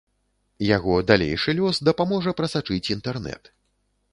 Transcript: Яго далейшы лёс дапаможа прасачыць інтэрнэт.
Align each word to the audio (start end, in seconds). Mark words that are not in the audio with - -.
Яго 0.67 0.95
далейшы 1.11 1.55
лёс 1.59 1.81
дапаможа 1.91 2.33
прасачыць 2.41 2.81
інтэрнэт. 2.97 3.43